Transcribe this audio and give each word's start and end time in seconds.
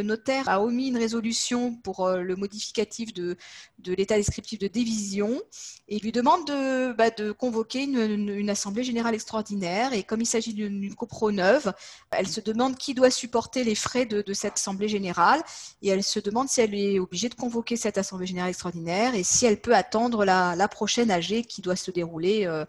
le 0.00 0.06
notaire 0.06 0.48
a 0.48 0.62
omis 0.62 0.88
une 0.88 0.96
résolution 0.96 1.74
pour 1.74 2.06
euh, 2.06 2.22
le 2.22 2.34
modificatif 2.34 3.12
de, 3.12 3.36
l'état 3.84 4.16
descriptif 4.16 4.58
de 4.58 4.66
division 4.66 5.40
et 5.88 5.98
lui 5.98 6.10
demande 6.10 6.46
de, 6.46 6.92
bah, 6.94 7.10
convoquer 7.38 7.84
une, 7.84 8.48
assemblée 8.48 8.82
générale 8.82 9.14
extraordinaire. 9.14 9.92
Et 9.92 10.02
comme 10.02 10.22
il 10.22 10.26
s'agit 10.26 10.54
d'une 10.54 10.94
copro 10.94 11.30
neuve, 11.32 11.72
elle 12.12 12.28
se 12.28 12.40
demande 12.40 12.76
qui 12.76 12.94
doit 12.94 13.10
supporter 13.10 13.62
les 13.62 13.74
frais 13.74 14.06
de, 14.06 14.32
cette 14.32 14.54
assemblée 14.54 14.88
générale 14.88 15.42
et 15.82 15.88
elle 15.88 16.02
se 16.02 16.18
demande 16.18 16.48
si 16.48 16.62
elle 16.62 16.74
est 16.74 16.98
obligée 16.98 17.28
de 17.28 17.34
convoquer 17.34 17.76
cette 17.76 17.98
assemblée 17.98 18.26
générale 18.26 18.50
extraordinaire 18.50 19.14
et 19.14 19.22
si 19.22 19.44
elle 19.44 19.60
peut 19.60 19.74
attendre 19.74 20.24
la, 20.24 20.68
prochaine 20.68 21.10
AG 21.10 21.42
qui 21.42 21.60
doit 21.60 21.76
se 21.76 21.90
dérouler 21.90 22.46
euh, 22.46 22.64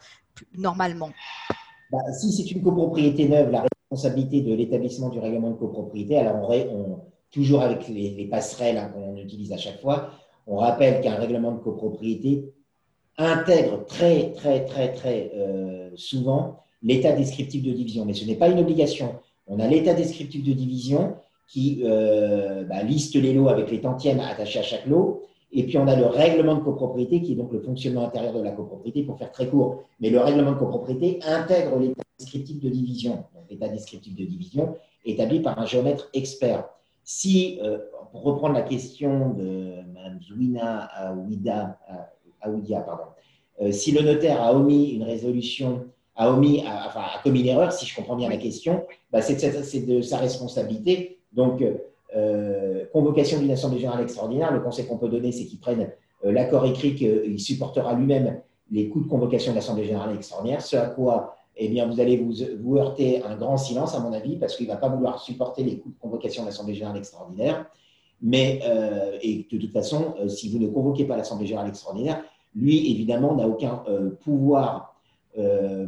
normalement. 0.57 1.11
Bah, 1.91 1.99
si 2.19 2.31
c'est 2.33 2.51
une 2.51 2.63
copropriété 2.63 3.29
neuve, 3.29 3.51
la 3.51 3.63
responsabilité 3.91 4.41
de 4.41 4.53
l'établissement 4.53 5.09
du 5.09 5.19
règlement 5.19 5.51
de 5.51 5.55
copropriété, 5.55 6.17
alors 6.17 6.49
on, 6.49 6.53
on, 6.53 6.99
toujours 7.31 7.61
avec 7.61 7.87
les, 7.87 8.27
passerelles 8.29 8.77
hein, 8.77 8.91
qu'on 8.93 9.15
utilise 9.17 9.53
à 9.53 9.57
chaque 9.57 9.79
fois, 9.79 10.11
on 10.47 10.57
rappelle 10.57 11.01
qu'un 11.01 11.15
règlement 11.15 11.51
de 11.53 11.59
copropriété 11.59 12.53
intègre 13.17 13.85
très, 13.85 14.31
très, 14.31 14.65
très, 14.65 14.93
très 14.93 15.31
euh, 15.35 15.89
souvent 15.95 16.57
l'état 16.83 17.13
descriptif 17.13 17.63
de 17.63 17.71
division. 17.71 18.05
Mais 18.05 18.13
ce 18.13 18.25
n'est 18.25 18.35
pas 18.35 18.49
une 18.49 18.59
obligation. 18.59 19.15
On 19.47 19.59
a 19.59 19.67
l'état 19.67 19.93
descriptif 19.93 20.43
de 20.43 20.53
division 20.53 21.15
qui 21.47 21.81
euh, 21.83 22.63
bah, 22.63 22.83
liste 22.83 23.15
les 23.15 23.33
lots 23.33 23.49
avec 23.49 23.69
les 23.71 23.81
tantièmes 23.81 24.19
attachés 24.19 24.59
à 24.59 24.63
chaque 24.63 24.85
lot. 24.85 25.23
Et 25.53 25.63
puis 25.63 25.77
on 25.77 25.87
a 25.87 25.95
le 25.95 26.05
règlement 26.05 26.55
de 26.55 26.61
copropriété 26.61 27.21
qui 27.21 27.33
est 27.33 27.35
donc 27.35 27.51
le 27.51 27.59
fonctionnement 27.59 28.05
intérieur 28.05 28.33
de 28.33 28.41
la 28.41 28.51
copropriété 28.51 29.03
pour 29.03 29.17
faire 29.17 29.31
très 29.31 29.47
court. 29.47 29.83
Mais 29.99 30.09
le 30.09 30.19
règlement 30.19 30.51
de 30.51 30.57
copropriété 30.57 31.19
intègre 31.27 31.77
l'état 31.77 32.03
descriptif 32.17 32.59
de 32.61 32.69
division. 32.69 33.25
l'état 33.49 33.67
descriptif 33.67 34.15
de 34.15 34.23
division 34.23 34.75
établi 35.03 35.41
par 35.41 35.59
un 35.59 35.65
géomètre 35.65 36.09
expert. 36.13 36.65
Si, 37.13 37.59
euh, 37.61 37.77
pour 38.13 38.23
reprendre 38.23 38.53
la 38.53 38.61
question 38.61 39.31
de 39.31 39.81
Mme 39.93 40.21
Zouina 40.21 40.89
Aouida, 40.95 41.77
pardon, 42.41 43.03
euh, 43.61 43.73
si 43.73 43.91
le 43.91 44.01
notaire 44.01 44.41
a 44.41 44.53
omis 44.55 44.91
une 44.91 45.03
résolution, 45.03 45.87
a 46.15 46.31
omis, 46.31 46.63
enfin, 46.65 47.01
a 47.01 47.21
commis 47.21 47.41
une 47.41 47.47
erreur, 47.47 47.73
si 47.73 47.85
je 47.85 47.93
comprends 47.93 48.15
bien 48.15 48.29
la 48.29 48.37
question, 48.37 48.85
bah, 49.11 49.21
c'est 49.21 49.85
de, 49.85 50.01
sa 50.01 50.19
responsabilité. 50.19 51.19
Donc, 51.33 51.61
euh, 52.15 52.85
convocation 52.93 53.41
d'une 53.41 53.51
assemblée 53.51 53.79
générale 53.79 54.03
extraordinaire, 54.03 54.53
le 54.53 54.61
conseil 54.61 54.85
qu'on 54.85 54.97
peut 54.97 55.09
donner, 55.09 55.33
c'est 55.33 55.43
qu'il 55.43 55.59
prenne 55.59 55.89
l'accord 56.23 56.65
écrit 56.65 56.95
qu'il 56.95 57.39
supportera 57.41 57.93
lui-même 57.93 58.39
les 58.71 58.87
coûts 58.87 59.01
de 59.01 59.09
convocation 59.09 59.51
de 59.51 59.57
l'assemblée 59.57 59.83
générale 59.83 60.15
extraordinaire, 60.15 60.61
ce 60.61 60.77
à 60.77 60.85
quoi 60.85 61.35
eh 61.57 61.67
bien, 61.67 61.87
vous 61.87 61.99
allez 61.99 62.17
vous, 62.17 62.77
heurter 62.77 63.23
un 63.23 63.35
grand 63.35 63.57
silence, 63.57 63.93
à 63.95 63.99
mon 63.99 64.13
avis, 64.13 64.37
parce 64.37 64.55
qu'il 64.55 64.67
ne 64.67 64.71
va 64.71 64.77
pas 64.77 64.89
vouloir 64.89 65.21
supporter 65.21 65.63
les 65.63 65.79
coûts 65.79 65.89
de 65.89 65.99
convocation 65.99 66.43
de 66.43 66.47
l'Assemblée 66.47 66.73
générale 66.73 66.97
extraordinaire. 66.97 67.65
Mais, 68.21 68.61
euh, 68.63 69.17
et 69.21 69.47
de 69.51 69.57
toute 69.57 69.71
façon, 69.71 70.15
euh, 70.19 70.27
si 70.27 70.49
vous 70.49 70.59
ne 70.59 70.67
convoquez 70.67 71.05
pas 71.05 71.17
l'Assemblée 71.17 71.47
générale 71.47 71.69
extraordinaire, 71.69 72.23
lui, 72.55 72.91
évidemment, 72.91 73.35
n'a 73.35 73.47
aucun 73.47 73.83
euh, 73.87 74.11
pouvoir 74.23 74.89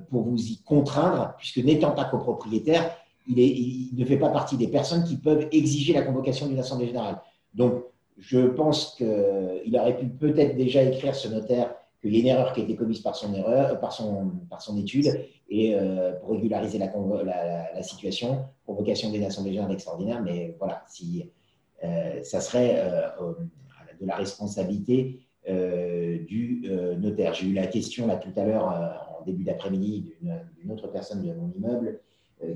pour 0.10 0.22
vous 0.22 0.42
y 0.42 0.62
contraindre, 0.64 1.34
puisque 1.38 1.58
n'étant 1.58 1.92
pas 1.92 2.06
copropriétaire, 2.06 2.96
il, 3.28 3.38
il, 3.40 3.90
ne 3.94 4.06
fait 4.06 4.16
pas 4.16 4.30
partie 4.30 4.56
des 4.56 4.70
personnes 4.70 5.04
qui 5.04 5.18
peuvent 5.18 5.50
exiger 5.52 5.92
la 5.92 6.02
convocation 6.02 6.48
d'une 6.48 6.60
Assemblée 6.60 6.88
générale. 6.88 7.20
Donc, 7.54 7.84
je 8.18 8.40
pense 8.40 8.96
qu'il 8.96 9.78
aurait 9.78 9.98
pu 9.98 10.08
peut-être 10.08 10.56
déjà 10.56 10.82
écrire 10.84 11.14
ce 11.14 11.28
notaire 11.28 11.76
qu'il 12.02 12.14
y 12.14 12.18
a 12.18 12.20
une 12.20 12.28
erreur 12.28 12.54
qui 12.54 12.62
a 12.62 12.64
été 12.64 12.76
commise 12.76 13.00
par 13.00 13.16
son 13.16 13.34
erreur, 13.34 13.80
par 13.80 13.92
son, 13.92 14.32
par 14.50 14.62
son 14.62 14.78
étude, 14.78 15.26
et 15.54 15.76
euh, 15.76 16.14
pour 16.14 16.32
régulariser 16.32 16.80
la, 16.80 17.84
situation, 17.84 18.46
convocation 18.66 19.12
des 19.12 19.24
assemblées 19.24 19.52
générales 19.52 19.74
extraordinaires, 19.74 20.24
mais 20.24 20.56
voilà, 20.58 20.84
si 20.88 21.32
euh, 21.84 22.24
ça 22.24 22.42
serait 22.42 22.76
euh, 22.78 23.34
de 24.02 24.06
la 24.08 24.16
responsabilité 24.16 25.20
du 25.46 26.64
notaire. 26.98 27.34
J'ai 27.34 27.48
eu 27.48 27.54
la 27.54 27.68
question 27.68 28.08
là 28.08 28.16
tout 28.16 28.32
à 28.38 28.46
l'heure, 28.46 28.66
en 29.20 29.26
début 29.26 29.44
d'après-midi, 29.44 30.14
d'une 30.22 30.72
autre 30.72 30.88
personne 30.88 31.22
de 31.22 31.34
mon 31.34 31.52
immeuble 31.52 32.00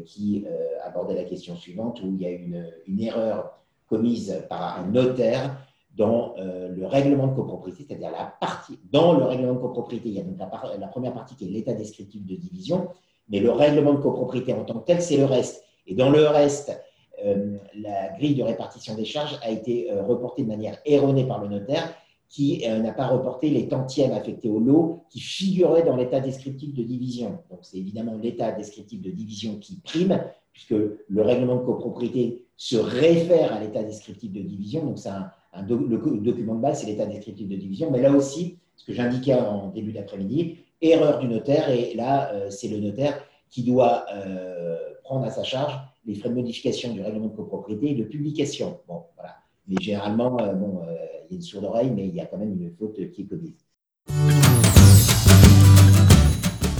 qui 0.06 0.46
abordait 0.85 1.16
la 1.16 1.25
question 1.25 1.58
suivante, 1.58 2.02
où 2.02 2.14
il 2.16 2.22
y 2.22 2.25
a 2.25 2.31
une, 2.31 2.66
une 2.88 3.02
erreur 3.02 3.59
commise 3.90 4.41
par 4.47 4.79
un 4.79 4.88
notaire 4.88 5.66
dans 5.97 6.35
euh, 6.38 6.69
le 6.69 6.85
règlement 6.85 7.28
de 7.28 7.35
copropriété, 7.35 7.85
c'est-à-dire 7.88 8.12
la 8.12 8.25
partie, 8.40 8.80
dans 8.91 9.13
le 9.13 9.25
règlement 9.25 9.53
de 9.53 9.59
copropriété, 9.59 10.09
il 10.09 10.16
y 10.16 10.19
a 10.19 10.24
donc 10.24 10.38
la, 10.40 10.88
première 10.88 11.13
partie 11.13 11.35
qui 11.35 11.46
est 11.46 11.50
l'état 11.50 11.74
descriptif 11.74 12.24
de 12.25 12.35
division, 12.35 12.90
mais 13.30 13.40
le 13.40 13.52
règlement 13.52 13.94
de 13.94 14.00
copropriété 14.00 14.53
en 14.53 14.63
tant 14.63 14.75
que 14.75 14.85
tel, 14.85 15.02
c'est 15.02 15.18
le 15.18 15.25
reste. 15.25 15.63
Et 15.88 15.96
dans 15.96 16.12
le 16.12 16.28
reste, 16.28 16.80
euh, 17.25 17.58
la 17.74 18.09
grille 18.09 18.35
de 18.35 18.44
répartition 18.44 18.94
des 18.94 19.06
charges 19.06 19.40
a 19.41 19.50
été 19.50 19.91
euh, 19.91 20.03
reportée 20.03 20.44
de 20.44 20.47
manière 20.47 20.78
erronée 20.85 21.25
par 21.25 21.41
le 21.41 21.47
notaire, 21.47 21.91
qui 22.30 22.64
n'a 22.68 22.92
pas 22.92 23.08
reporté 23.08 23.50
les 23.50 23.68
tantièmes 23.68 24.12
affectés 24.12 24.50
au 24.50 24.60
lot 24.60 25.06
qui 25.10 25.20
figuraient 25.22 25.84
dans 25.84 25.96
l'état 25.96 26.20
descriptif 26.20 26.74
de 26.74 26.84
division. 26.84 27.40
Donc 27.50 27.60
c'est 27.62 27.78
évidemment 27.78 28.16
l'état 28.22 28.52
descriptif 28.52 29.02
de 29.02 29.12
division 29.12 29.58
qui 29.60 29.80
prime, 29.80 30.22
puisque 30.52 30.76
le 31.08 31.22
règlement 31.22 31.56
de 31.56 31.66
copropriété 31.66 32.44
se 32.58 32.76
réfère 32.76 33.54
à 33.54 33.60
l'état 33.60 33.84
descriptif 33.84 34.32
de 34.34 34.42
division, 34.42 34.86
donc 34.86 35.00
c'est 35.00 35.10
un 35.10 35.32
le 35.68 36.20
document 36.20 36.56
de 36.56 36.62
base, 36.62 36.82
c'est 36.82 36.88
l'état 36.88 37.06
descriptif 37.06 37.48
de 37.48 37.56
division. 37.56 37.92
Mais 37.92 38.02
là 38.02 38.12
aussi, 38.12 38.59
ce 38.76 38.86
que 38.86 38.94
j'indiquais 38.94 39.34
en 39.34 39.70
début 39.70 39.92
d'après-midi, 39.92 40.58
erreur 40.82 41.20
du 41.20 41.28
notaire. 41.28 41.70
Et 41.70 41.96
là, 41.96 42.32
euh, 42.34 42.50
c'est 42.50 42.68
le 42.68 42.80
notaire 42.80 43.22
qui 43.50 43.64
doit 43.64 44.06
euh, 44.14 44.78
prendre 45.04 45.26
à 45.26 45.30
sa 45.30 45.44
charge 45.44 45.80
les 46.06 46.16
frais 46.16 46.30
de 46.30 46.36
modification 46.36 46.94
du 46.94 47.02
règlement 47.02 47.28
de 47.28 47.36
copropriété 47.36 47.92
et 47.92 47.96
de 47.96 48.04
publication. 48.04 48.80
Bon, 48.88 49.04
voilà. 49.16 49.36
Mais 49.68 49.76
généralement, 49.82 50.40
euh, 50.40 50.54
bon, 50.54 50.82
il 51.30 51.42
y 51.42 51.90
mais 51.90 52.08
il 52.08 52.16
y 52.16 52.22
a 52.22 52.26
quand 52.26 52.38
même 52.38 52.54
une 52.54 52.72
faute 52.78 52.96
qui 53.12 53.24
est. 53.24 53.56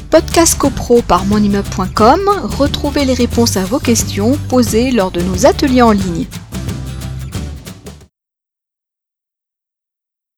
Podcast 0.10 0.58
CoPro 0.58 1.02
par 1.02 1.26
monimmeuble.com, 1.26 2.22
retrouvez 2.58 3.06
les 3.06 3.14
réponses 3.14 3.58
à 3.58 3.66
vos 3.66 3.80
questions 3.80 4.38
posées 4.50 4.92
lors 4.92 5.12
de 5.12 5.22
nos 5.22 5.46
ateliers 5.46 5.82
en 5.82 5.92
ligne. 5.92 6.26